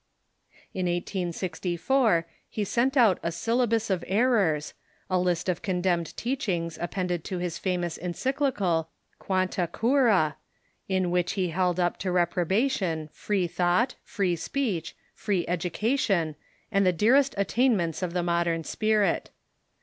In 0.73 0.87
1864 0.87 2.25
he 2.49 2.63
sent 2.63 2.97
out 2.97 3.19
a 3.21 3.31
Syllabus 3.31 3.91
of 3.91 4.03
Errors, 4.07 4.73
a 5.11 5.19
list 5.19 5.47
of 5.47 5.61
condemned 5.61 6.17
teachings 6.17 6.79
appended 6.81 7.23
to 7.25 7.37
his 7.37 7.59
famous 7.59 7.97
encyclical 7.99 8.89
Quan 9.19 9.47
ta 9.47 9.67
Cura, 9.67 10.37
in 10.89 11.11
which 11.11 11.33
he 11.33 11.49
held 11.49 11.79
up 11.79 11.97
to 11.99 12.11
reprobation 12.11 13.09
free 13.13 13.45
thought, 13.45 13.93
free 14.03 14.35
speech, 14.35 14.95
free 15.13 15.45
education, 15.47 16.35
and 16.71 16.83
the 16.83 16.91
dearest 16.91 17.35
attainments 17.37 18.01
of 18.01 18.13
the 18.13 18.23
mod 18.23 18.47
ern 18.47 18.63
spirit. 18.63 19.29